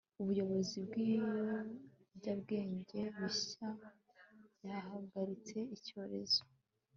ubuyobozi 0.21 0.75
bwibiyobyabwenge 0.87 2.99
bishya 3.17 3.67
byahagaritse 4.57 5.57
icyorezo 5.75 6.41